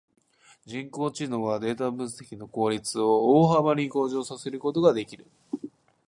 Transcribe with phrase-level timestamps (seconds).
[0.65, 5.27] 人工知能はデータ分析の効率を大幅に向上させることができる。